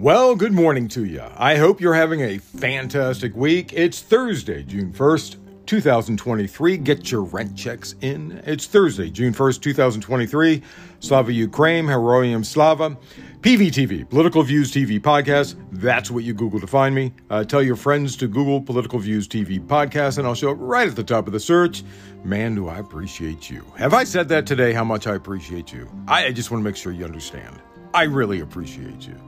[0.00, 1.24] Well, good morning to you.
[1.36, 3.72] I hope you're having a fantastic week.
[3.72, 6.76] It's Thursday, June 1st, 2023.
[6.76, 8.40] Get your rent checks in.
[8.46, 10.62] It's Thursday, June 1st, 2023.
[11.00, 12.96] Slava Ukraine, Heroyam Slava.
[13.40, 15.56] PVTV, Political Views TV Podcast.
[15.72, 17.12] That's what you Google to find me.
[17.28, 20.86] Uh, tell your friends to Google Political Views TV Podcast, and I'll show up right
[20.86, 21.82] at the top of the search.
[22.22, 23.64] Man, do I appreciate you.
[23.76, 25.90] Have I said that today, how much I appreciate you?
[26.06, 27.60] I, I just want to make sure you understand.
[27.92, 29.27] I really appreciate you.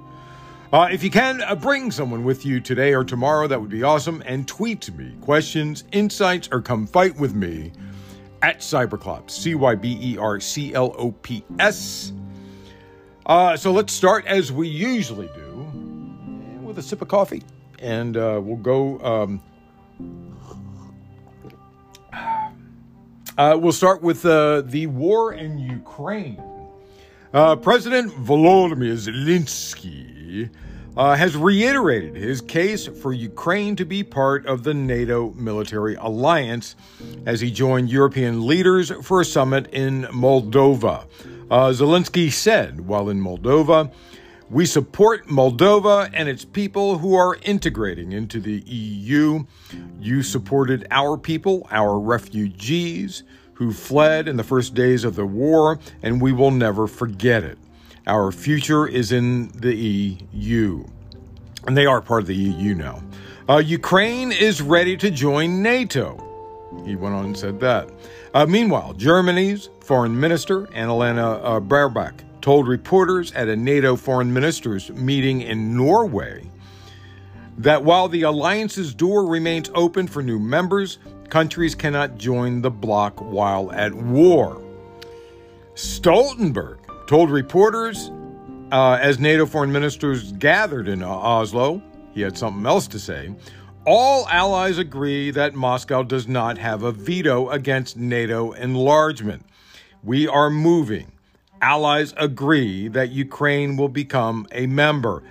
[0.73, 3.48] Uh, if you can, uh, bring someone with you today or tomorrow.
[3.48, 4.23] That would be awesome.
[4.24, 7.73] And tweet to me questions, insights, or come fight with me
[8.41, 12.12] at Cyberclops, C Y B E R C L O P S.
[13.27, 17.42] Uh, so let's start as we usually do with a sip of coffee.
[17.80, 19.00] And uh, we'll go.
[19.00, 19.42] Um,
[23.37, 26.41] uh, we'll start with uh, the war in Ukraine.
[27.33, 30.20] President Volodymyr Zelensky
[30.97, 36.77] uh, has reiterated his case for Ukraine to be part of the NATO military alliance
[37.27, 41.06] as he joined European leaders for a summit in Moldova.
[41.51, 43.92] Uh, Zelensky said while in Moldova,
[44.51, 49.45] we support Moldova and its people who are integrating into the EU.
[50.01, 53.23] You supported our people, our refugees
[53.55, 57.58] who fled in the first days of the war, and we will never forget it.
[58.06, 60.84] Our future is in the EU.
[61.67, 63.03] And they are part of the EU now.
[63.48, 66.27] Uh, Ukraine is ready to join NATO.
[66.84, 67.91] He went on and said that.
[68.33, 74.91] Uh, meanwhile, Germany's foreign minister, Annalena uh, Baerbock, told reporters at a NATO foreign ministers
[74.91, 76.48] meeting in Norway
[77.59, 80.98] that while the alliance's door remains open for new members,
[81.29, 84.62] countries cannot join the bloc while at war.
[85.75, 86.80] Stoltenberg
[87.11, 88.12] told reporters
[88.70, 91.83] uh, as NATO foreign ministers gathered in Oslo,
[92.14, 93.35] he had something else to say.
[93.85, 99.45] All allies agree that Moscow does not have a veto against NATO enlargement.
[100.05, 101.11] We are moving.
[101.61, 105.24] Allies agree that Ukraine will become a member.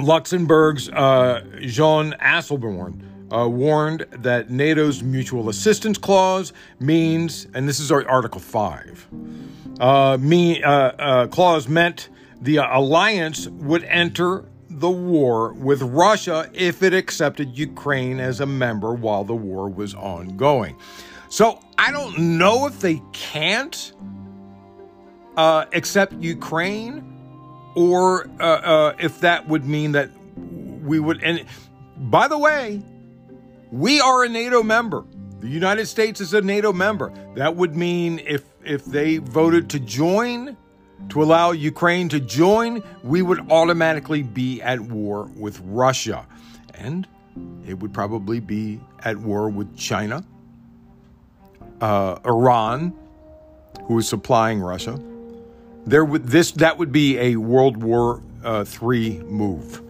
[0.00, 7.90] Luxembourg's uh, Jean Asselborn uh, warned that NATO's mutual assistance clause means, and this is
[7.90, 9.08] Article 5,
[9.80, 12.08] uh, me, uh, uh, clause meant
[12.40, 18.92] the alliance would enter the war with Russia if it accepted Ukraine as a member
[18.92, 20.76] while the war was ongoing.
[21.28, 23.92] So I don't know if they can't
[25.36, 27.02] uh, accept Ukraine
[27.74, 30.10] or uh, if that would mean that
[30.82, 31.22] we would.
[31.22, 31.44] And
[31.96, 32.82] by the way,
[33.70, 35.04] we are a NATO member.
[35.40, 37.12] The United States is a NATO member.
[37.34, 40.56] That would mean if if they voted to join,
[41.10, 46.26] to allow Ukraine to join, we would automatically be at war with Russia.
[46.74, 47.06] And
[47.66, 50.24] it would probably be at war with China,
[51.80, 52.92] uh, Iran,
[53.84, 54.98] who is supplying Russia.
[55.86, 59.80] There would this that would be a World War uh, III move.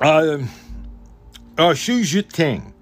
[0.00, 0.38] Uh,
[1.58, 2.72] uh, Xu Zhiting,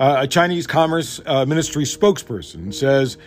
[0.00, 3.18] uh, a Chinese Commerce uh, Ministry spokesperson, says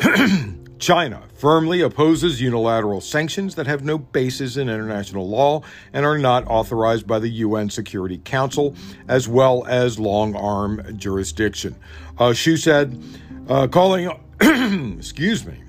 [0.78, 5.62] China firmly opposes unilateral sanctions that have no basis in international law
[5.92, 8.74] and are not authorized by the UN Security Council,
[9.08, 11.76] as well as long arm jurisdiction.
[12.18, 13.00] Uh, Xu said,
[13.48, 14.10] uh, calling,
[14.98, 15.62] excuse me,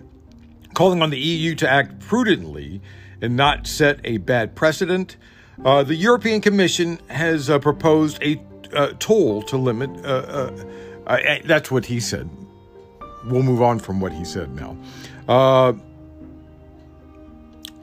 [0.73, 2.81] calling on the EU to act prudently
[3.21, 5.17] and not set a bad precedent.
[5.63, 8.41] Uh, the European Commission has uh, proposed a
[8.73, 9.89] uh, toll to limit.
[10.05, 10.51] Uh,
[11.07, 12.29] uh, that's what he said.
[13.25, 14.77] We'll move on from what he said now.
[15.27, 15.73] Uh,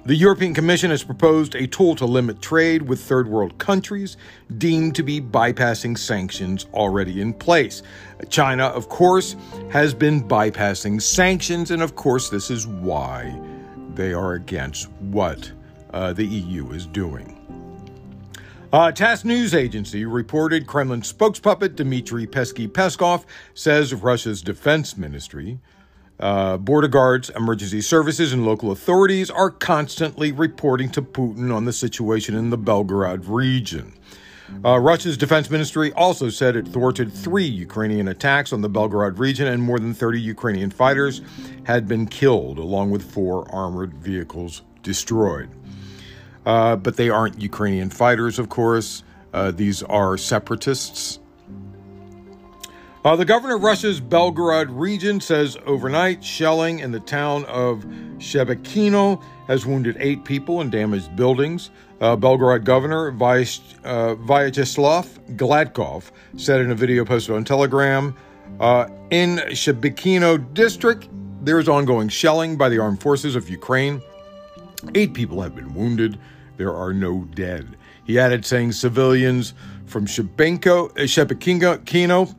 [0.09, 4.17] the European Commission has proposed a tool to limit trade with third world countries
[4.57, 7.83] deemed to be bypassing sanctions already in place.
[8.31, 9.37] China, of course,
[9.71, 13.39] has been bypassing sanctions, and of course, this is why
[13.95, 15.53] they are against what
[15.93, 17.38] uh, the EU is doing.
[18.71, 23.25] Uh, TASS news agency reported Kremlin spokespuppet Dmitry Pesky Peskov
[23.55, 25.59] says Russia's defense ministry,
[26.21, 31.73] uh, border guards, emergency services, and local authorities are constantly reporting to Putin on the
[31.73, 33.95] situation in the Belgorod region.
[34.63, 39.47] Uh, Russia's defense ministry also said it thwarted three Ukrainian attacks on the Belgorod region,
[39.47, 41.23] and more than 30 Ukrainian fighters
[41.65, 45.49] had been killed, along with four armored vehicles destroyed.
[46.47, 49.03] Uh, but they aren't Ukrainian fighters, of course.
[49.33, 51.19] Uh, these are separatists.
[53.05, 57.85] Uh, the governor of Russia's Belgorod region says overnight shelling in the town of
[58.19, 61.71] Shebekino has wounded eight people and damaged buildings.
[62.01, 64.17] Uh, Belgorod governor uh, Vyacheslav
[65.37, 68.15] Gladkov said in a video posted on Telegram
[68.61, 71.09] uh, in Shebekino district,
[71.43, 74.03] there is ongoing shelling by the armed forces of Ukraine.
[74.95, 76.19] Eight people have been wounded.
[76.57, 77.77] There are no dead.
[78.05, 79.55] He added, saying civilians
[79.87, 82.35] from Shebenko, uh,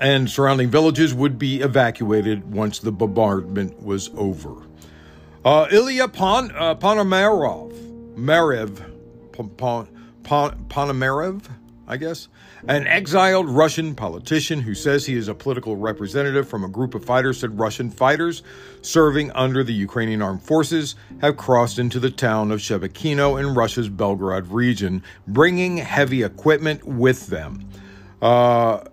[0.00, 4.66] and surrounding villages would be evacuated once the bombardment was over.
[5.44, 8.80] Uh, Ilya Pon, uh, Ponomarev, Marev,
[9.56, 9.88] Pon,
[10.22, 11.42] Pon, Ponomarev,
[11.86, 12.28] I guess,
[12.68, 17.04] an exiled Russian politician who says he is a political representative from a group of
[17.04, 18.42] fighters said Russian fighters
[18.82, 23.88] serving under the Ukrainian armed forces have crossed into the town of Shebekino in Russia's
[23.88, 27.68] Belgorod region, bringing heavy equipment with them.
[28.20, 28.84] Uh,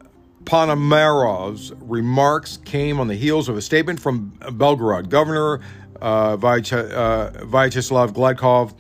[0.46, 5.62] Ponomarev's remarks came on the heels of a statement from Belgorod Governor
[6.02, 8.74] uh, Vyacheslav uh, Gladkov,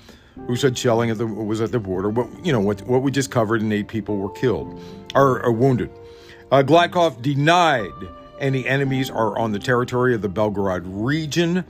[0.47, 2.11] who said shelling at the, was at the border.
[2.11, 4.81] But you know what, what we just covered, and eight people were killed
[5.15, 5.89] or, or wounded.
[6.51, 7.91] Uh, denied
[8.39, 11.63] any enemies are on the territory of the Belgorod region,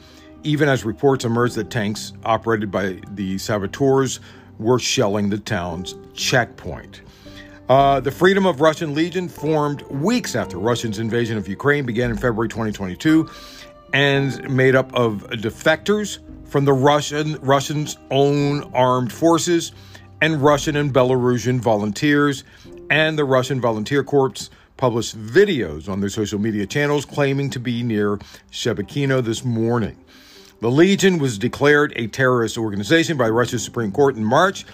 [0.43, 4.19] even as reports emerged that tanks operated by the saboteurs
[4.59, 7.01] were shelling the town's checkpoint.
[7.67, 12.17] Uh, the Freedom of Russian Legion formed weeks after Russia's invasion of Ukraine began in
[12.17, 13.29] February 2022
[13.93, 16.19] and made up of defectors
[16.49, 19.71] from the Russian Russians' own armed forces
[20.21, 22.43] and Russian and Belarusian volunteers,
[22.89, 27.83] and the Russian Volunteer Corps published videos on their social media channels claiming to be
[27.83, 28.17] near
[28.51, 29.97] Shebekino this morning.
[30.61, 34.65] The Legion was declared a terrorist organization by Russia's Supreme Court in March.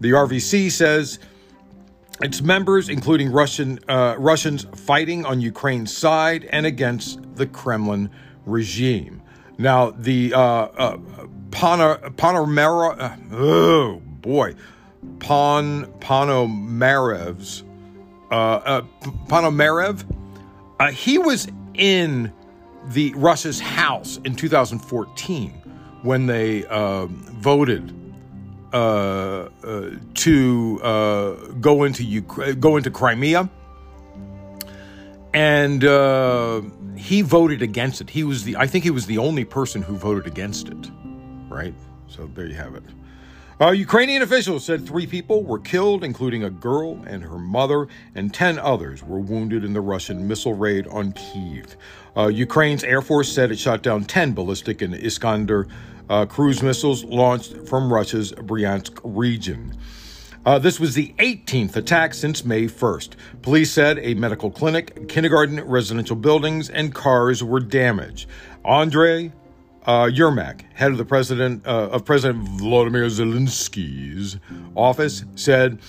[0.00, 1.18] The RVC says
[2.22, 8.10] its members, including Russian uh, Russians, fighting on Ukraine's side and against the Kremlin
[8.46, 9.20] regime.
[9.58, 10.96] Now, the uh, uh,
[11.50, 14.54] Panomara, uh, oh boy,
[15.20, 17.62] Pon Ponomarev's
[18.30, 18.82] uh, uh,
[19.28, 20.04] Ponomarev,
[20.78, 22.32] uh, he was in
[22.88, 25.50] the Russia's house in 2014
[26.02, 27.94] when they uh, voted
[28.72, 31.30] uh, uh, to uh,
[31.60, 33.48] go into Ukraine, go into Crimea,
[35.32, 36.62] and uh,
[36.98, 38.10] he voted against it.
[38.10, 40.90] He was the I think he was the only person who voted against it.
[41.48, 41.74] Right.
[42.08, 42.84] So there you have it.
[43.58, 48.32] Uh, Ukrainian officials said three people were killed, including a girl and her mother, and
[48.32, 51.74] 10 others were wounded in the Russian missile raid on Kiev.
[52.14, 55.68] Uh, Ukraine's Air Force said it shot down 10 ballistic and Iskander
[56.10, 59.74] uh, cruise missiles launched from Russia's Bryansk region.
[60.46, 63.14] Uh, this was the 18th attack since May 1st.
[63.42, 68.28] Police said a medical clinic, kindergarten, residential buildings, and cars were damaged.
[68.64, 69.32] Andrei
[69.86, 74.38] uh, Yermak, head of the president uh, of President Volodymyr Zelensky's
[74.76, 75.80] office, said,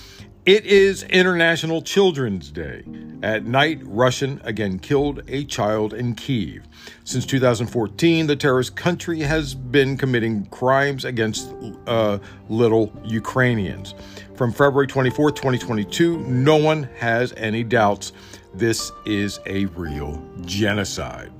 [0.44, 2.82] "It is International Children's Day.
[3.22, 6.66] At night, Russian again killed a child in Kiev.
[7.04, 11.52] Since 2014, the terrorist country has been committing crimes against
[11.86, 12.18] uh,
[12.48, 13.94] little Ukrainians.
[14.38, 18.12] From February 24, 2022, no one has any doubts.
[18.54, 21.32] This is a real genocide."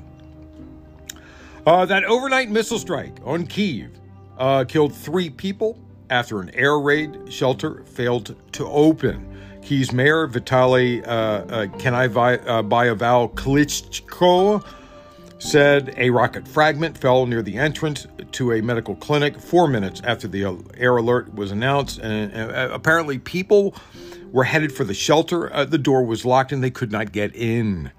[1.65, 3.93] Uh, that overnight missile strike on Kiev
[4.37, 5.79] uh, killed three people
[6.11, 9.33] after an air raid shelter failed to open.
[9.63, 14.65] Kiev's mayor, Vitaly uh, uh, Kanayaval Klitschko,
[15.39, 20.29] said a rocket fragment fell near the entrance to a medical clinic four minutes after
[20.29, 21.99] the air alert was announced.
[21.99, 23.75] And uh, apparently, people
[24.33, 25.53] were headed for the shelter.
[25.53, 27.93] Uh, the door was locked and they could not get in.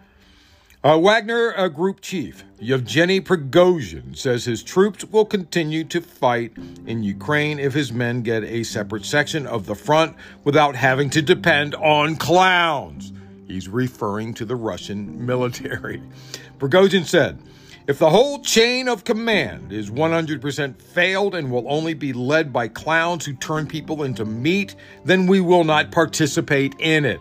[0.81, 6.53] Uh, Wagner uh, Group Chief Yevgeny Prigozhin says his troops will continue to fight
[6.85, 10.15] in Ukraine if his men get a separate section of the front
[10.45, 13.11] without having to depend on clowns.
[13.49, 16.03] He's referring to the Russian military.
[16.59, 17.39] Prigozhin said,
[17.87, 22.67] if the whole chain of command is 100% failed and will only be led by
[22.67, 27.19] clowns who turn people into meat, then we will not participate in it.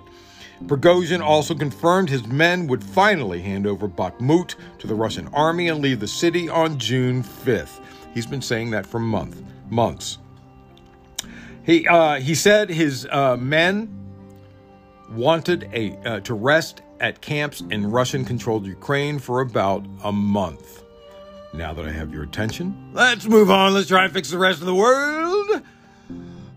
[0.66, 5.80] Prigozhin also confirmed his men would finally hand over Bakhmut to the Russian army and
[5.80, 7.80] leave the city on June 5th.
[8.12, 10.18] He's been saying that for month, months.
[11.64, 13.97] He, uh, he said his uh, men
[15.10, 20.84] wanted a, uh, to rest at camps in Russian controlled Ukraine for about a month.
[21.52, 23.74] Now that I have your attention, let's move on.
[23.74, 25.62] Let's try and fix the rest of the world.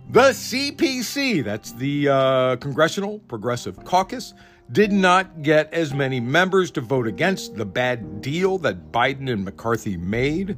[0.09, 4.33] The CPC, that's the uh, Congressional Progressive Caucus,
[4.71, 9.45] did not get as many members to vote against the bad deal that Biden and
[9.45, 10.57] McCarthy made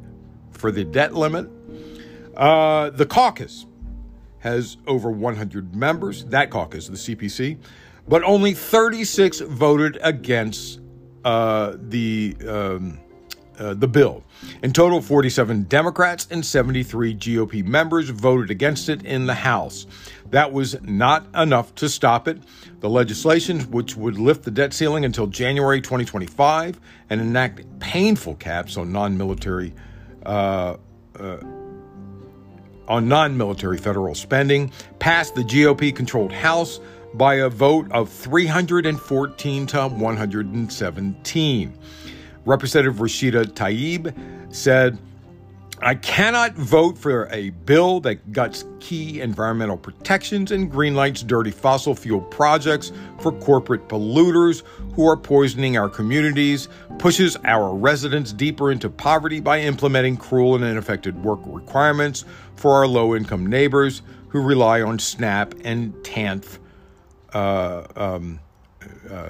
[0.52, 1.48] for the debt limit.
[2.36, 3.68] Uh, the caucus
[4.44, 7.58] has over 100 members, that caucus, the CPC,
[8.08, 10.82] but only 36 voted against
[11.24, 12.36] uh, the.
[12.48, 13.00] Um,
[13.60, 14.24] uh, the bill.
[14.64, 19.86] In total, 47 Democrats and 73 GOP members voted against it in the House.
[20.32, 22.40] That was not enough to stop it.
[22.80, 26.80] The legislation, which would lift the debt ceiling until January 2025
[27.12, 29.76] and enact painful caps on non-military
[30.26, 30.78] uh,
[31.20, 31.38] uh,
[32.88, 36.80] on non-military federal spending, passed the GOP-controlled House
[37.14, 41.74] by a vote of 314 to 117.
[42.46, 44.14] Representative Rashida Tlaib
[44.54, 44.98] said,
[45.82, 51.94] I cannot vote for a bill that guts key environmental protections and greenlights dirty fossil
[51.94, 54.64] fuel projects for corporate polluters
[54.94, 60.64] who are poisoning our communities, pushes our residents deeper into poverty by implementing cruel and
[60.64, 62.24] ineffective work requirements
[62.56, 66.60] for our low income neighbors who rely on SNAP and TANF
[67.34, 68.40] uh, um,
[69.10, 69.30] uh,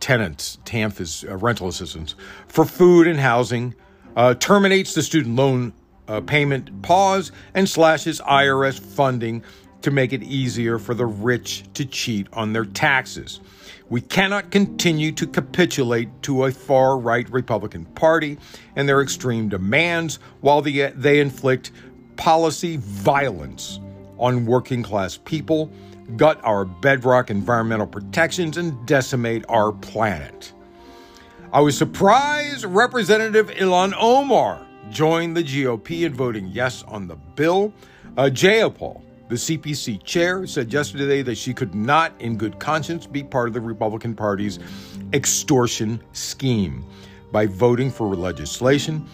[0.00, 2.14] tenants, TANF is uh, rental assistance,
[2.46, 3.74] for food and housing,
[4.16, 5.72] uh, terminates the student loan
[6.08, 9.42] uh, payment pause, and slashes IRS funding
[9.82, 13.40] to make it easier for the rich to cheat on their taxes.
[13.90, 18.38] We cannot continue to capitulate to a far right Republican Party
[18.76, 21.70] and their extreme demands while the, they inflict
[22.18, 23.80] policy violence
[24.18, 25.72] on working class people
[26.16, 30.52] gut our bedrock environmental protections, and decimate our planet.
[31.52, 37.72] I was surprised Representative Ilhan Omar joined the GOP in voting yes on the bill.
[38.16, 43.22] Uh, Jayapal, the CPC chair, said yesterday that she could not, in good conscience, be
[43.22, 44.58] part of the Republican Party's
[45.12, 46.84] extortion scheme
[47.32, 49.06] by voting for legislation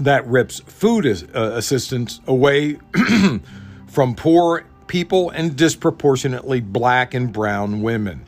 [0.00, 2.78] that rips food uh, assistance away
[3.86, 8.24] from poor people and disproportionately black and brown women,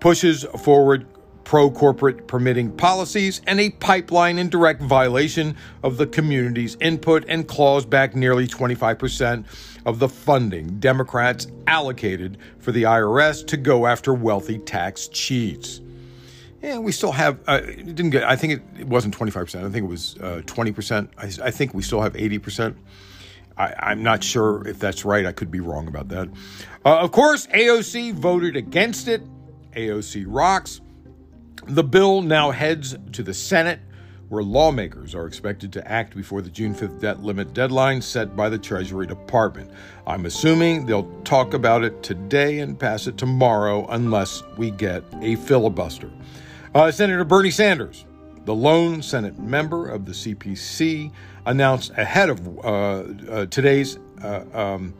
[0.00, 1.06] pushes forward
[1.44, 7.46] pro corporate permitting policies, and a pipeline in direct violation of the community's input and
[7.46, 9.44] claws back nearly 25%
[9.86, 15.80] of the funding Democrats allocated for the IRS to go after wealthy tax cheats.
[16.64, 19.84] And we still have, uh, didn't get, I think it, it wasn't 25%, I think
[19.84, 21.08] it was uh, 20%.
[21.18, 22.74] I, I think we still have 80%.
[23.58, 25.26] I, am not sure if that's right.
[25.26, 26.28] I could be wrong about that.
[26.82, 29.20] Uh, of course, AOC voted against it.
[29.72, 30.80] AOC rocks.
[31.66, 33.80] The bill now heads to the Senate,
[34.30, 38.48] where lawmakers are expected to act before the June 5th debt limit deadline set by
[38.48, 39.70] the Treasury Department.
[40.06, 45.36] I'm assuming they'll talk about it today and pass it tomorrow unless we get a
[45.36, 46.10] filibuster.
[46.74, 48.04] Uh, Senator Bernie Sanders,
[48.46, 51.12] the lone Senate member of the CPC,
[51.46, 52.62] announced ahead of uh,
[53.30, 54.92] uh, today's uh, um,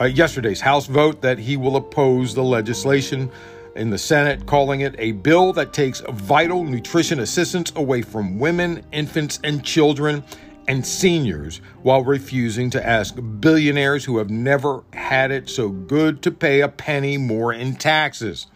[0.00, 3.30] uh, yesterday's House vote that he will oppose the legislation
[3.76, 8.84] in the Senate, calling it a bill that takes vital nutrition assistance away from women,
[8.90, 10.24] infants, and children
[10.66, 16.32] and seniors while refusing to ask billionaires who have never had it so good to
[16.32, 18.48] pay a penny more in taxes.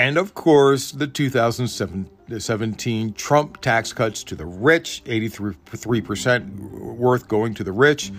[0.00, 7.62] And of course, the 2017 Trump tax cuts to the rich, 83% worth going to
[7.62, 8.10] the rich,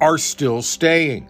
[0.00, 1.28] are still staying.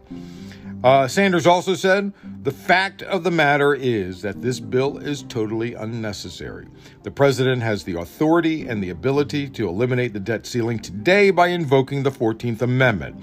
[0.84, 2.12] Uh, Sanders also said
[2.42, 6.66] the fact of the matter is that this bill is totally unnecessary.
[7.02, 11.46] The president has the authority and the ability to eliminate the debt ceiling today by
[11.46, 13.18] invoking the 14th Amendment.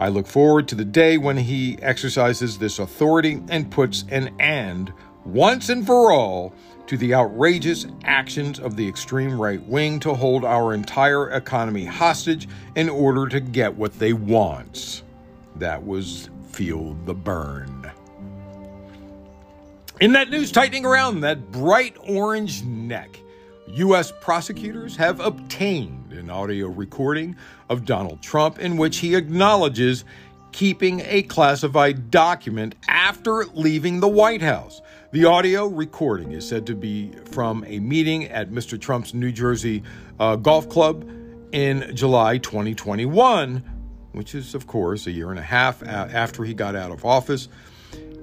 [0.00, 4.92] I look forward to the day when he exercises this authority and puts an end
[5.32, 6.52] once and for all
[6.86, 12.48] to the outrageous actions of the extreme right wing to hold our entire economy hostage
[12.76, 15.02] in order to get what they want.
[15.56, 17.92] That was Feel the Burn.
[20.00, 23.20] In that news tightening around that bright orange neck,
[23.66, 24.12] U.S.
[24.20, 27.36] prosecutors have obtained an audio recording
[27.68, 30.04] of Donald Trump in which he acknowledges
[30.52, 34.80] keeping a classified document after leaving the White House.
[35.10, 38.78] The audio recording is said to be from a meeting at Mr.
[38.78, 39.82] Trump's New Jersey
[40.20, 41.08] uh, golf club
[41.50, 43.64] in July 2021,
[44.12, 47.48] which is, of course, a year and a half after he got out of office.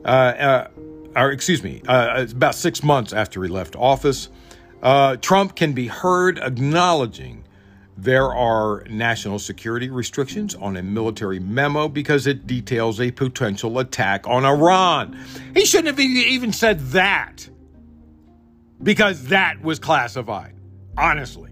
[0.03, 0.67] Uh, uh,
[1.15, 4.29] or, excuse me, uh, it's about six months after he left office.
[4.83, 7.44] Uh, Trump can be heard acknowledging
[7.97, 14.27] there are national security restrictions on a military memo because it details a potential attack
[14.27, 15.17] on Iran.
[15.53, 17.49] He shouldn't have even said that.
[18.83, 20.53] because that was classified,
[20.97, 21.51] honestly.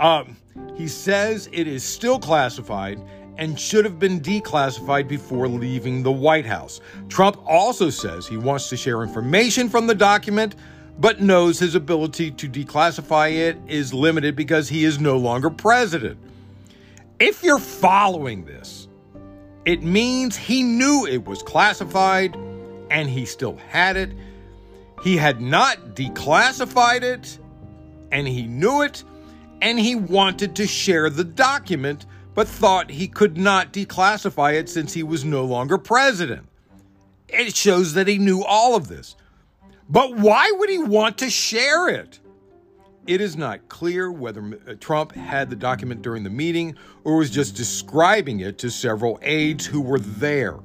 [0.00, 0.36] Um,
[0.76, 3.00] he says it is still classified
[3.38, 6.80] and should have been declassified before leaving the White House.
[7.08, 10.56] Trump also says he wants to share information from the document,
[10.98, 16.18] but knows his ability to declassify it is limited because he is no longer president.
[17.18, 18.88] If you're following this,
[19.64, 22.36] it means he knew it was classified
[22.90, 24.12] and he still had it.
[25.02, 27.38] He had not declassified it
[28.12, 29.02] and he knew it
[29.60, 34.92] and he wanted to share the document but thought he could not declassify it since
[34.92, 36.46] he was no longer president.
[37.28, 39.16] It shows that he knew all of this.
[39.88, 42.20] But why would he want to share it?
[43.06, 46.74] It is not clear whether uh, Trump had the document during the meeting
[47.04, 50.58] or was just describing it to several aides who were there.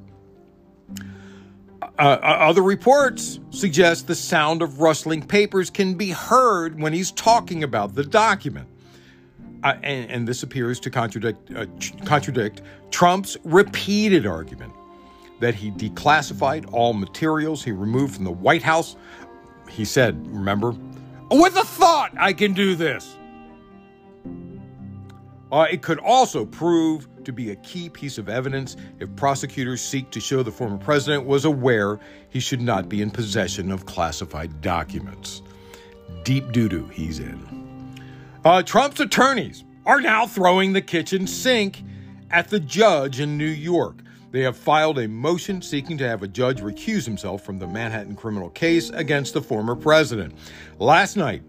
[1.82, 7.12] Uh, uh, other reports suggest the sound of rustling papers can be heard when he's
[7.12, 8.68] talking about the document
[9.64, 11.66] uh, and, and, this appears to contradict, uh,
[12.06, 14.74] contradict Trump's repeated argument
[15.42, 18.96] that he declassified all materials he removed from the White House.
[19.70, 20.76] He said, remember,
[21.30, 23.18] with a thought I can do this.
[25.52, 30.10] Uh, it could also prove to be a key piece of evidence if prosecutors seek
[30.12, 34.62] to show the former president was aware he should not be in possession of classified
[34.62, 35.42] documents.
[36.24, 38.00] Deep doo doo he's in.
[38.46, 41.84] Uh, Trump's attorneys are now throwing the kitchen sink
[42.30, 43.98] at the judge in New York.
[44.32, 48.16] They have filed a motion seeking to have a judge recuse himself from the Manhattan
[48.16, 50.34] criminal case against the former president.
[50.80, 51.44] Last night,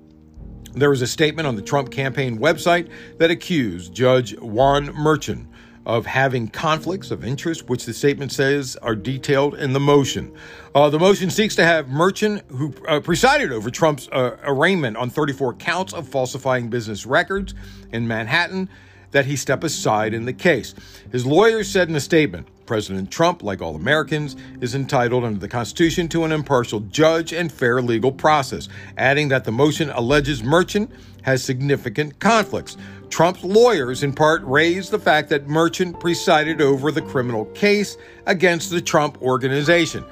[0.75, 5.47] there was a statement on the Trump campaign website that accused Judge Juan Merchan
[5.85, 10.33] of having conflicts of interest, which the statement says are detailed in the motion.
[10.75, 15.11] Uh, the motion seeks to have Merchan, who uh, presided over Trump's uh, arraignment on
[15.11, 17.55] 34 counts of falsifying business records
[17.93, 18.69] in Manhattan,
[19.11, 20.75] that he step aside in the case.
[21.11, 25.49] His lawyers said in a statement President Trump, like all Americans, is entitled under the
[25.49, 30.91] Constitution to an impartial judge and fair legal process, adding that the motion alleges Merchant
[31.23, 32.77] has significant conflicts.
[33.11, 37.97] Trump's lawyers, in part, raised the fact that Merchant presided over the criminal case
[38.27, 40.05] against the Trump organization.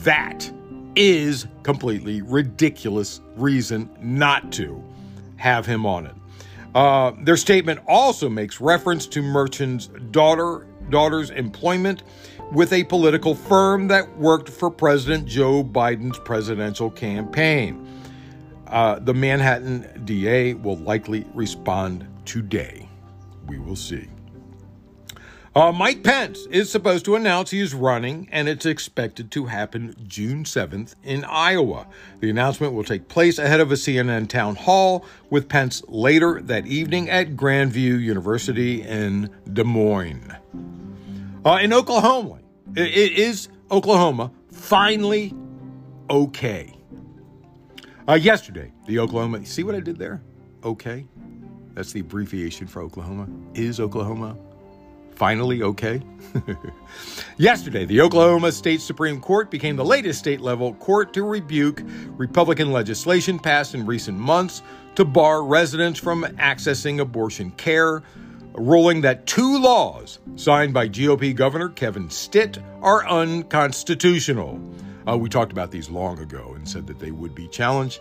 [0.00, 0.50] That
[0.96, 4.82] is completely ridiculous reason not to
[5.36, 6.14] have him on it.
[6.74, 12.02] Uh, their statement also makes reference to Merchant's daughter daughter's employment
[12.52, 17.86] with a political firm that worked for President Joe Biden's presidential campaign.
[18.66, 22.88] Uh, the Manhattan DA will likely respond today.
[23.46, 24.08] We will see.
[25.58, 29.92] Uh, Mike Pence is supposed to announce he is running, and it's expected to happen
[30.06, 31.88] June 7th in Iowa.
[32.20, 36.68] The announcement will take place ahead of a CNN town hall with Pence later that
[36.68, 40.32] evening at Grandview University in Des Moines.
[41.44, 42.38] Uh, in Oklahoma,
[42.76, 45.34] it is Oklahoma finally
[46.08, 46.72] okay.
[48.08, 50.22] Uh, yesterday, the Oklahoma, see what I did there?
[50.62, 51.04] Okay.
[51.74, 53.26] That's the abbreviation for Oklahoma.
[53.54, 54.36] Is Oklahoma
[55.18, 56.00] finally okay?
[57.38, 61.82] Yesterday, the Oklahoma State Supreme Court became the latest state level court to rebuke
[62.16, 64.62] Republican legislation passed in recent months
[64.94, 68.04] to bar residents from accessing abortion care,
[68.54, 74.60] ruling that two laws signed by GOP Governor Kevin Stitt are unconstitutional.
[75.06, 78.00] Uh, we talked about these long ago and said that they would be challenged.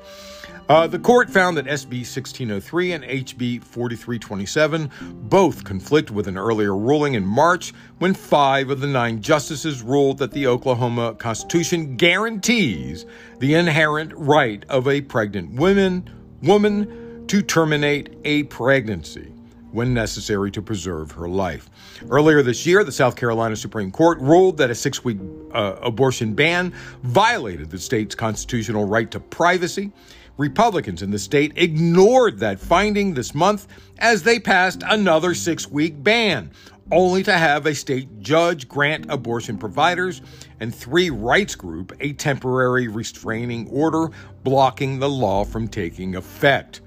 [0.70, 4.92] Uh, the court found that SB 1603 and HB 4327
[5.30, 10.18] both conflict with an earlier ruling in March when five of the nine justices ruled
[10.18, 13.06] that the Oklahoma Constitution guarantees
[13.40, 16.10] the inherent right of a pregnant woman,
[16.44, 19.32] woman to terminate a pregnancy
[19.72, 21.70] when necessary to preserve her life.
[22.10, 25.18] Earlier this year, the South Carolina Supreme Court ruled that a six week
[25.54, 29.92] uh, abortion ban violated the state's constitutional right to privacy.
[30.38, 36.02] Republicans in the state ignored that finding this month as they passed another six week
[36.04, 36.52] ban,
[36.92, 40.22] only to have a state judge grant abortion providers
[40.60, 44.10] and three rights group a temporary restraining order
[44.44, 46.82] blocking the law from taking effect.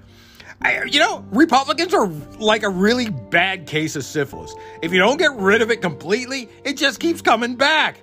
[0.63, 2.07] I, you know, Republicans are
[2.39, 4.55] like a really bad case of syphilis.
[4.83, 8.03] If you don't get rid of it completely, it just keeps coming back.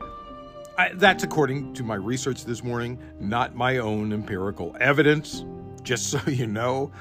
[0.78, 5.44] I, that's according to my research this morning, not my own empirical evidence,
[5.82, 6.92] just so you know.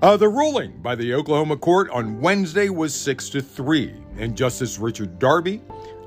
[0.00, 4.78] Uh, the ruling by the Oklahoma court on Wednesday was 6 to 3, and Justice
[4.78, 5.60] Richard Darby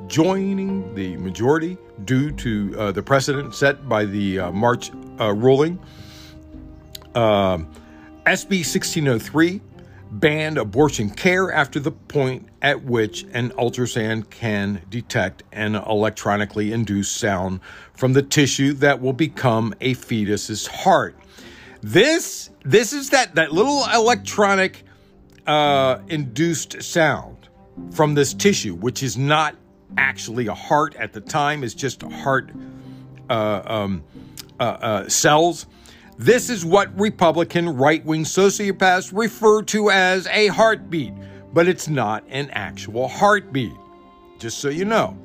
[0.08, 5.78] joining the majority due to uh, the precedent set by the uh, March uh, ruling.
[7.14, 7.58] Uh,
[8.26, 9.60] SB 1603
[10.12, 17.16] banned abortion care after the point at which an ultrasound can detect an electronically induced
[17.16, 17.62] sound
[17.94, 21.16] from the tissue that will become a fetus's heart.
[21.82, 24.84] This this is that that little electronic
[25.48, 27.50] uh, induced sound
[27.92, 29.56] from this tissue, which is not
[29.98, 32.52] actually a heart at the time; it's just heart
[33.30, 34.04] uh, um,
[34.60, 35.66] uh, uh, cells.
[36.18, 41.14] This is what Republican right wing sociopaths refer to as a heartbeat,
[41.54, 43.74] but it's not an actual heartbeat.
[44.38, 45.18] Just so you know.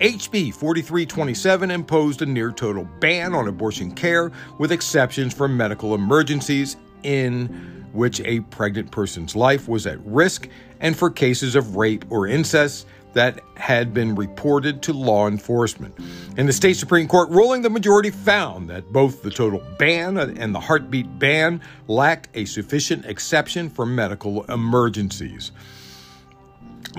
[0.00, 6.76] HB 4327 imposed a near total ban on abortion care with exceptions for medical emergencies
[7.04, 7.46] in
[7.92, 10.48] which a pregnant person's life was at risk
[10.80, 15.96] and for cases of rape or incest that had been reported to law enforcement.
[16.36, 20.54] In the state Supreme Court ruling, the majority found that both the total ban and
[20.54, 25.52] the heartbeat ban lacked a sufficient exception for medical emergencies.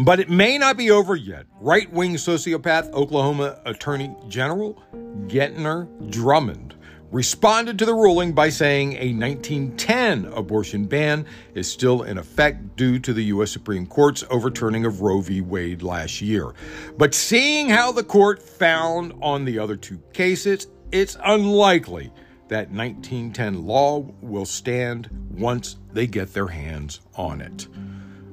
[0.04, 1.46] But it may not be over yet.
[1.62, 4.82] Right wing sociopath Oklahoma Attorney General
[5.28, 6.76] Gentner Drummond
[7.16, 13.00] responded to the ruling by saying a 1910 abortion ban is still in effect due
[13.00, 13.52] to the U.S.
[13.52, 15.40] Supreme Court's overturning of Roe v.
[15.40, 16.54] Wade last year.
[16.98, 22.12] But seeing how the court found on the other two cases, it's unlikely
[22.50, 27.70] that 1910 law will stand once they get their hands on it.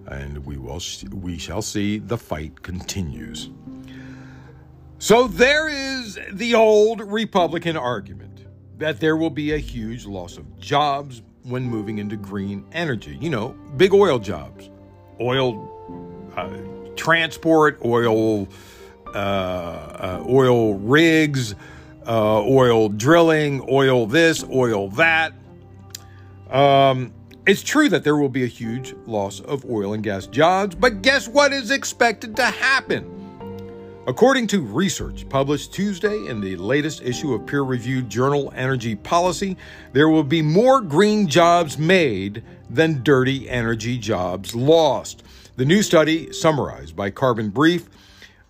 [0.08, 0.80] And we will
[1.12, 3.48] we shall see the fight continues.
[4.98, 8.31] So there is the old Republican argument
[8.82, 13.16] that there will be a huge loss of jobs when moving into green energy.
[13.20, 14.70] You know, big oil jobs,
[15.20, 15.68] oil
[16.36, 16.50] uh,
[16.96, 18.48] transport, oil
[19.06, 21.54] uh, uh, oil rigs,
[22.08, 25.32] uh, oil drilling, oil this, oil that.
[26.50, 27.12] Um,
[27.46, 31.02] it's true that there will be a huge loss of oil and gas jobs, but
[31.02, 33.21] guess what is expected to happen?
[34.04, 39.56] According to research published Tuesday in the latest issue of peer reviewed journal Energy Policy,
[39.92, 45.22] there will be more green jobs made than dirty energy jobs lost.
[45.54, 47.88] The new study, summarized by Carbon Brief,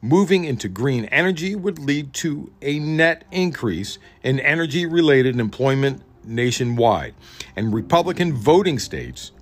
[0.00, 7.12] moving into green energy would lead to a net increase in energy related employment nationwide.
[7.56, 9.32] And Republican voting states,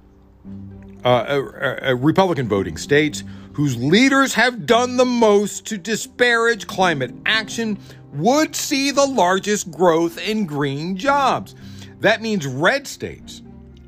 [1.05, 7.15] uh, uh, uh, Republican voting states whose leaders have done the most to disparage climate
[7.27, 7.79] action,
[8.13, 11.55] would see the largest growth in green jobs.
[12.01, 13.43] That means red states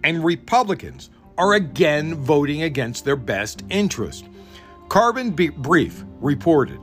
[0.05, 4.27] and Republicans are again voting against their best interest.
[4.89, 6.79] Carbon Brief reported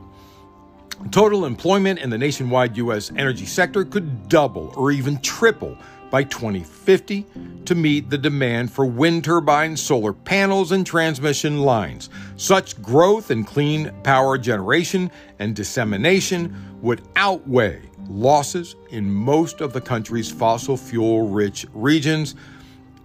[1.10, 3.10] total employment in the nationwide U.S.
[3.16, 5.78] energy sector could double or even triple
[6.10, 7.26] by 2050
[7.64, 12.10] to meet the demand for wind turbines, solar panels, and transmission lines.
[12.36, 19.80] Such growth in clean power generation and dissemination would outweigh losses in most of the
[19.80, 22.34] country's fossil fuel rich regions.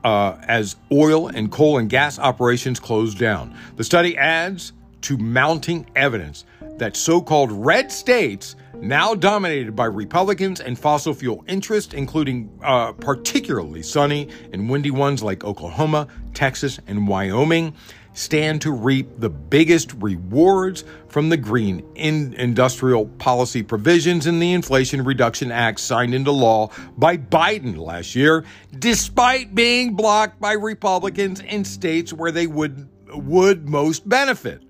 [0.04, 3.58] Uh, as oil and coal and gas operations close down.
[3.76, 6.46] The study adds to mounting evidence
[6.78, 12.92] that so called red states now dominated by Republicans and fossil fuel interests, including uh,
[12.94, 17.74] particularly sunny and windy ones like Oklahoma, Texas, and Wyoming,
[18.14, 24.54] stand to reap the biggest rewards from the green in industrial policy provisions in the
[24.54, 28.46] Inflation Reduction Act signed into law by Biden last year,
[28.80, 34.62] despite being blocked by Republicans in states where they would would most benefit.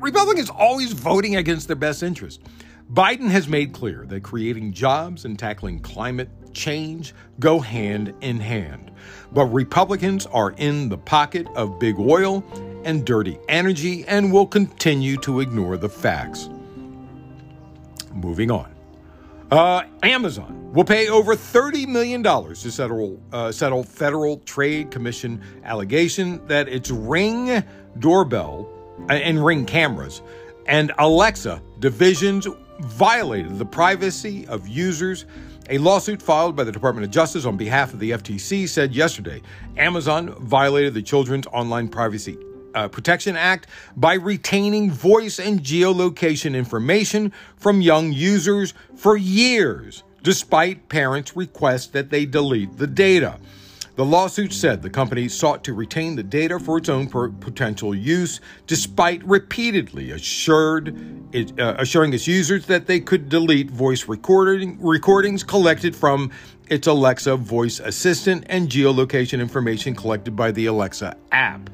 [0.00, 2.40] Republicans always voting against their best interest.
[2.92, 8.90] Biden has made clear that creating jobs and tackling climate change go hand in hand.
[9.32, 12.44] But Republicans are in the pocket of big oil
[12.84, 16.50] and dirty energy and will continue to ignore the facts.
[18.12, 18.74] Moving on.
[19.50, 26.46] Uh, Amazon will pay over $30 million to settle, uh, settle Federal Trade Commission allegation
[26.46, 27.62] that its Ring
[27.98, 28.68] doorbell
[29.08, 30.22] and Ring cameras
[30.66, 32.46] and Alexa divisions
[32.80, 35.24] violated the privacy of users.
[35.70, 39.42] A lawsuit filed by the Department of Justice on behalf of the FTC said yesterday
[39.76, 42.36] Amazon violated the Children's Online Privacy
[42.74, 50.88] uh, Protection Act by retaining voice and geolocation information from young users for years, despite
[50.88, 53.38] parents' requests that they delete the data.
[53.94, 58.40] The lawsuit said the company sought to retain the data for its own potential use,
[58.66, 60.96] despite repeatedly assured
[61.32, 66.30] it, uh, assuring its users that they could delete voice recording, recordings collected from
[66.70, 71.68] its Alexa voice assistant and geolocation information collected by the Alexa app.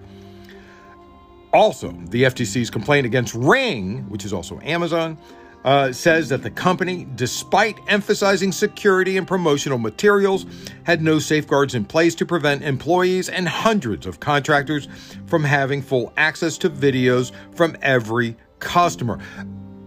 [1.52, 5.16] Also, the FTC's complaint against Ring, which is also Amazon,
[5.64, 10.46] uh, says that the company, despite emphasizing security and promotional materials,
[10.84, 14.88] had no safeguards in place to prevent employees and hundreds of contractors
[15.26, 19.18] from having full access to videos from every customer.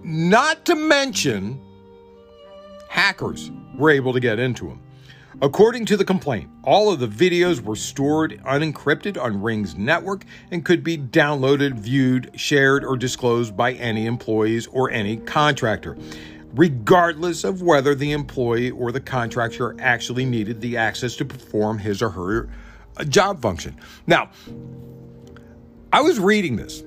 [0.03, 1.59] Not to mention,
[2.89, 4.81] hackers were able to get into them.
[5.39, 10.65] According to the complaint, all of the videos were stored unencrypted on Ring's network and
[10.65, 15.97] could be downloaded, viewed, shared, or disclosed by any employees or any contractor,
[16.53, 22.01] regardless of whether the employee or the contractor actually needed the access to perform his
[22.01, 22.49] or her
[22.97, 23.77] uh, job function.
[24.05, 24.31] Now,
[25.93, 26.81] I was reading this,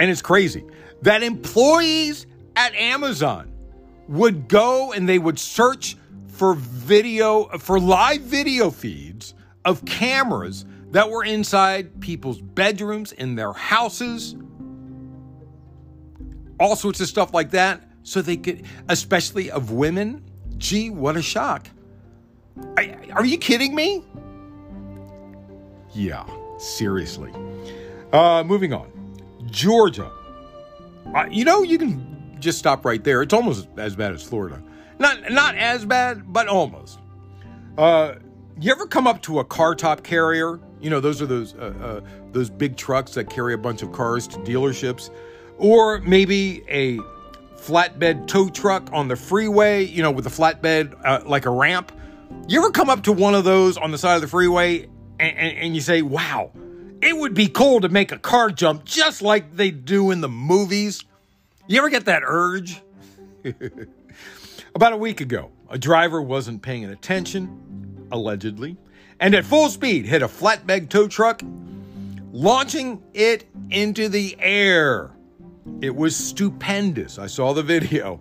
[0.00, 0.64] and it's crazy
[1.02, 2.26] that employees
[2.56, 3.52] at Amazon
[4.08, 5.96] would go and they would search
[6.34, 13.52] for video, for live video feeds of cameras that were inside people's bedrooms, in their
[13.52, 14.34] houses,
[16.58, 17.82] all sorts of stuff like that.
[18.02, 20.22] So they could, especially of women.
[20.58, 21.68] Gee, what a shock.
[22.76, 24.04] are you kidding me?
[25.94, 26.26] Yeah,
[26.58, 27.32] seriously.
[28.12, 28.90] Uh, moving on.
[29.46, 30.10] Georgia.
[31.14, 33.22] Uh, you know, you can just stop right there.
[33.22, 34.62] It's almost as bad as Florida.
[34.98, 36.98] Not not as bad, but almost.
[37.76, 38.14] Uh,
[38.60, 40.60] you ever come up to a car top carrier?
[40.80, 42.00] You know, those are those uh, uh,
[42.32, 45.10] those big trucks that carry a bunch of cars to dealerships,
[45.58, 46.98] or maybe a
[47.56, 49.84] flatbed tow truck on the freeway.
[49.84, 51.92] You know, with a flatbed uh, like a ramp.
[52.48, 55.36] You ever come up to one of those on the side of the freeway and,
[55.36, 56.52] and, and you say, "Wow,
[57.00, 60.28] it would be cool to make a car jump just like they do in the
[60.28, 61.02] movies"?
[61.66, 62.80] You ever get that urge?
[64.74, 68.76] About a week ago, a driver wasn't paying attention, allegedly,
[69.20, 71.42] and at full speed hit a flatbed tow truck,
[72.32, 75.12] launching it into the air.
[75.80, 77.20] It was stupendous.
[77.20, 78.20] I saw the video.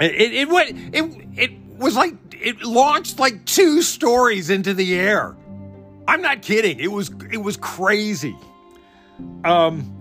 [0.00, 4.98] It, it, it went, it, it was like, it launched like two stories into the
[4.98, 5.36] air.
[6.08, 6.80] I'm not kidding.
[6.80, 8.36] It was, it was crazy.
[9.44, 9.94] Um,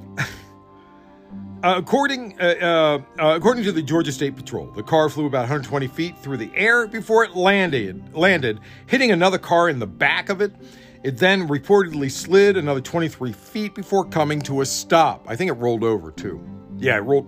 [1.64, 5.88] according, uh, uh, uh, according to the Georgia State Patrol, the car flew about 120
[5.88, 10.42] feet through the air before it landed, landed, hitting another car in the back of
[10.42, 10.54] it.
[11.04, 15.26] It then reportedly slid another 23 feet before coming to a stop.
[15.28, 16.44] I think it rolled over too.
[16.78, 17.28] Yeah, it rolled.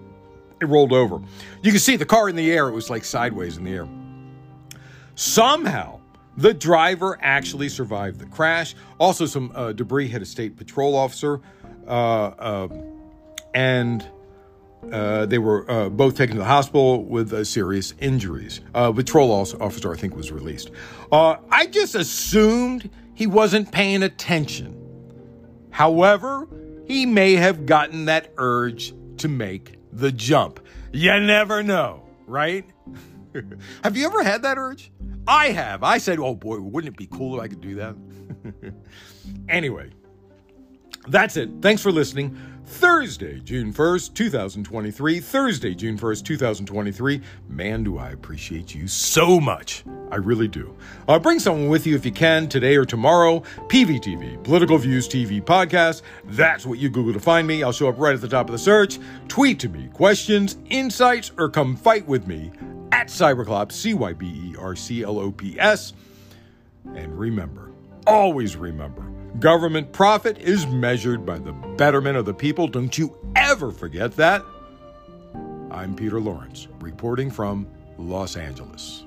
[0.62, 1.20] It rolled over.
[1.62, 2.70] You can see the car in the air.
[2.70, 3.88] It was like sideways in the air.
[5.16, 6.00] Somehow,
[6.38, 8.76] the driver actually survived the crash.
[9.00, 11.42] Also, some uh, debris hit a state patrol officer,
[11.88, 12.68] uh,
[13.54, 14.08] and
[14.92, 18.62] uh, they were uh, both taken to the hospital with uh, serious injuries.
[18.74, 20.72] Uh, patrol officer, I think, was released.
[21.12, 24.80] Uh, I just assumed he wasn't paying attention.
[25.72, 26.48] However,
[26.86, 30.60] he may have gotten that urge to make the jump.
[30.92, 32.66] You never know, right?
[33.84, 34.92] have you ever had that urge?
[35.28, 35.84] I have.
[35.84, 37.96] I said, oh boy, wouldn't it be cool if I could do that?
[39.50, 39.90] anyway,
[41.08, 41.50] that's it.
[41.62, 42.38] Thanks for listening.
[42.66, 45.20] Thursday, June 1st, 2023.
[45.20, 47.22] Thursday, June 1st, 2023.
[47.50, 49.84] Man, do I appreciate you so much.
[50.12, 50.76] I really do.
[51.08, 53.42] Uh, bring someone with you if you can today or tomorrow.
[53.68, 56.02] PVTV, Political Views TV Podcast.
[56.26, 57.64] That's what you Google to find me.
[57.64, 59.00] I'll show up right at the top of the search.
[59.28, 62.52] Tweet to me questions, insights, or come fight with me
[62.92, 65.94] at Cyberclops, C Y B E R C L O P S.
[66.96, 67.72] And remember,
[68.06, 69.04] always remember,
[69.40, 72.68] Government profit is measured by the betterment of the people.
[72.68, 74.44] Don't you ever forget that.
[75.72, 77.68] I'm Peter Lawrence, reporting from
[77.98, 79.06] Los Angeles.